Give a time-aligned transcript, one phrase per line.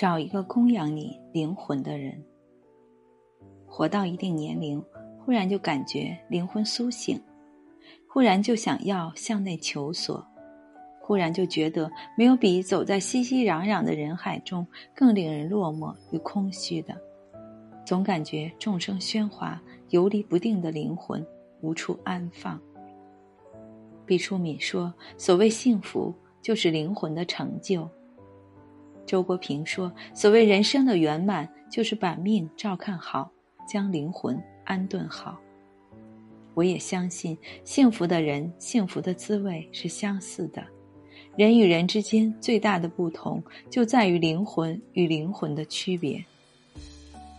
[0.00, 2.18] 找一个供养你灵魂的人。
[3.66, 4.82] 活到一定年龄，
[5.18, 7.20] 忽然就感觉灵魂苏醒，
[8.08, 10.26] 忽然就想要向内求索，
[11.02, 16.96] 忽然就觉得没有比走在熙熙攘攘的人海中更令人落寞与空虚的。
[17.84, 21.22] 总感觉众生喧哗、游离不定的灵魂
[21.60, 22.58] 无处安放。
[24.06, 27.86] 毕淑敏说：“所谓幸福，就是灵魂的成就。”
[29.10, 33.28] 周国平说：“所谓人生的圆满，就是把命照看好，
[33.68, 35.36] 将灵魂安顿好。”
[36.54, 40.62] 我也相信，幸福的人，幸福的滋味是相似的。
[41.36, 46.24] 人与人之间最大的不同，就在于灵魂与灵魂的区别。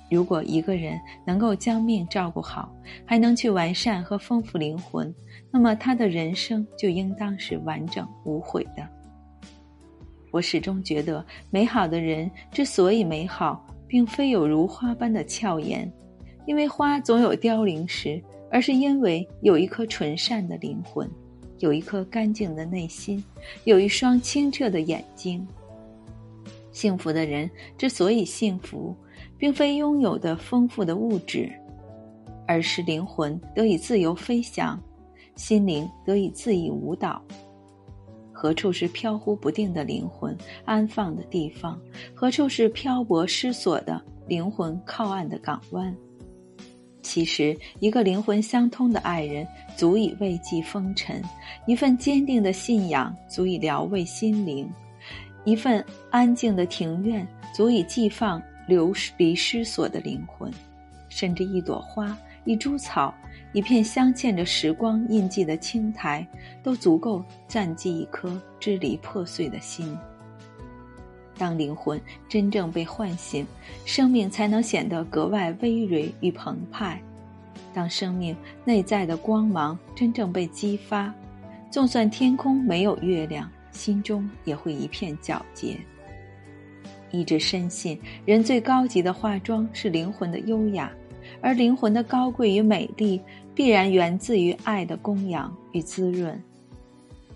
[0.09, 2.69] 如果一个人能够将命照顾好，
[3.05, 5.15] 还能去完善和丰富灵魂，
[5.49, 8.85] 那么他的人生就应当是完整无悔的。
[10.31, 15.91] 我始终觉得，美好的人之所以美好，并非有如花般的俏颜，
[16.45, 21.09] 因为花总有凋零时，而是因为有一颗纯善的灵魂，
[21.59, 23.23] 有一颗干净的内心，
[23.65, 25.45] 有一双清澈的眼睛。
[26.71, 28.95] 幸福的人之所以幸福。
[29.37, 31.51] 并非拥有的丰富的物质，
[32.47, 34.79] 而是灵魂得以自由飞翔，
[35.35, 37.19] 心灵得以恣意舞蹈。
[38.41, 41.79] 何处是飘忽不定的灵魂安放的地方？
[42.11, 45.95] 何处是漂泊失所的灵魂靠岸的港湾？
[47.03, 49.47] 其实，一个灵魂相通的爱人
[49.77, 51.21] 足以慰藉风尘，
[51.67, 54.67] 一份坚定的信仰足以疗慰心灵，
[55.45, 58.41] 一份安静的庭院足以寄放。
[58.67, 60.49] 流离失所的灵魂，
[61.09, 63.13] 甚至一朵花、一株草、
[63.53, 66.25] 一片镶嵌着时光印记的青苔，
[66.63, 69.97] 都足够暂寄一颗支离破碎的心。
[71.37, 71.99] 当灵魂
[72.29, 73.45] 真正被唤醒，
[73.85, 76.97] 生命才能显得格外葳蕤与澎湃；
[77.73, 81.11] 当生命内在的光芒真正被激发，
[81.71, 85.77] 纵算天空没有月亮，心中也会一片皎洁。
[87.11, 90.91] 一直深信，人最高级的化妆是灵魂的优雅，
[91.41, 93.19] 而灵魂的高贵与美丽，
[93.55, 96.41] 必然源自于爱的供养与滋润。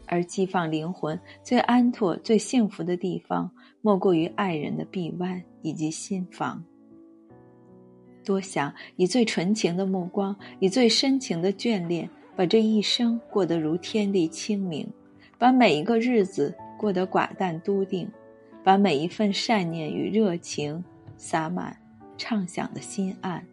[0.06, 3.50] 而寄放灵魂最安妥、最幸福的地方，
[3.82, 6.64] 莫过于爱人的臂弯以及心房。
[8.24, 14.88] 多想以最纯情的目光，以最深情的眷恋，把这一生过得如天地清明，
[15.38, 18.10] 把每一个日子过得寡淡笃定。
[18.64, 20.84] 把每一份善念与热情
[21.18, 21.78] 洒满
[22.18, 23.46] 畅想的心岸，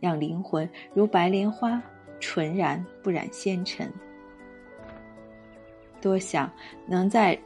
[0.00, 1.82] 让灵魂如白莲花
[2.20, 3.90] 纯然不染纤尘。
[6.00, 6.50] 多想
[6.86, 7.38] 能在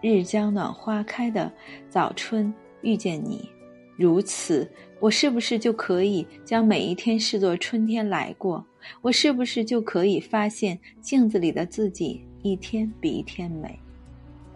[0.00, 1.52] 日将暖花开的
[1.88, 3.48] 早春遇见你，
[3.96, 8.64] 如此，我是不是就可以将每一天视作春天来过？
[9.00, 13.78] 我是不是就可以发现镜子里的自己一天比一天美？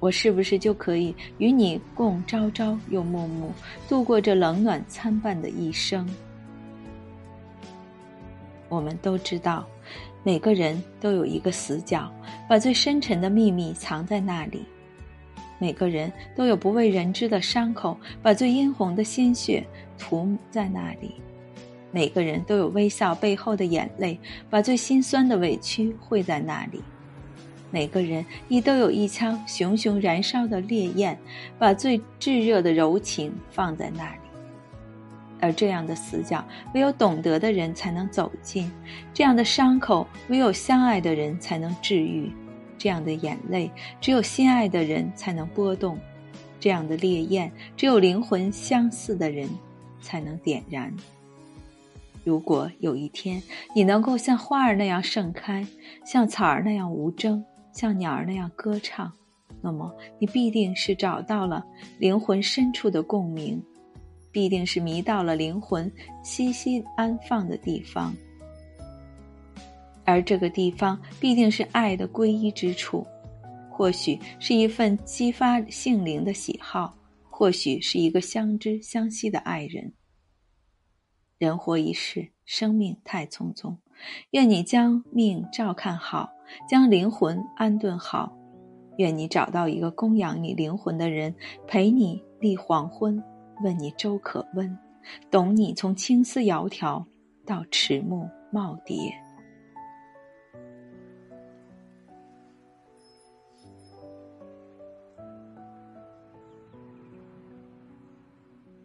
[0.01, 3.51] 我是不是就可以与你共朝朝又暮暮，
[3.89, 6.09] 度过这冷暖参半的一生？
[8.69, 9.67] 我们都知道，
[10.23, 12.13] 每个人都有一个死角，
[12.49, 14.61] 把最深沉的秘密藏在那里；
[15.59, 19.65] 每个人都有不为人知的伤口，把最殷红的鲜血
[19.99, 21.11] 涂在那里；
[21.93, 24.19] 每个人都有微笑背后的眼泪，
[24.51, 26.83] 把最心酸的委屈汇在那里。
[27.71, 31.19] 每个人亦都有一腔熊熊燃烧的烈焰，
[31.59, 34.26] 把最炙热的柔情放在那里。
[35.41, 38.71] 而这样的死角，唯有懂得的人才能走进；
[39.13, 42.31] 这样的伤口，唯有相爱的人才能治愈；
[42.79, 43.71] 这样的眼泪，
[44.01, 45.97] 只有心爱的人才能波动；
[46.59, 49.49] 这样的烈焰，只有灵魂相似的人
[50.01, 50.93] 才能点燃。
[52.25, 53.43] 如果有一天，
[53.75, 55.65] 你能够像花儿那样盛开，
[56.05, 57.45] 像草儿那样无争。
[57.73, 59.13] 像鸟儿那样歌唱，
[59.61, 61.63] 那么你必定是找到了
[61.99, 63.63] 灵魂深处的共鸣，
[64.37, 65.91] 必定是迷到了灵魂
[66.23, 68.15] 栖息安放的地方，
[70.05, 73.07] 而这个地方必定是爱的归依之处，
[73.71, 76.95] 或许是一份激发性灵的喜好，
[77.31, 79.95] 或许是一个相知相惜的爱人。
[81.39, 83.79] 人活一世，生命太匆匆，
[84.33, 86.29] 愿你将命照看好。
[86.69, 88.37] 将灵魂安顿好，
[88.99, 91.35] 愿你找到一个供养你灵魂的人，
[91.67, 93.25] 陪你立黄昏，
[93.63, 94.79] 问你粥可温，
[95.31, 97.05] 懂你从青丝窈窕
[97.45, 99.26] 到迟暮耄耋。